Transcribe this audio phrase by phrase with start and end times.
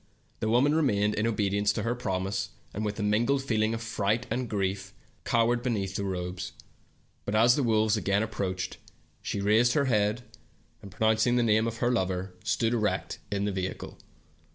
[0.39, 3.83] The woman remained, in obedience to her promise, and with a mingled feel ing of
[3.83, 6.53] fright and grief cowered beneath the robes.
[7.23, 8.77] But as the wolves again approached,
[9.21, 10.23] she raised her head,
[10.81, 13.99] and pronouncing the name of her lover, stood erect in the vehicle.